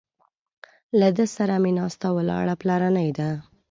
[0.99, 3.29] له ده سره مې ناسته ولاړه پلرنۍ ده.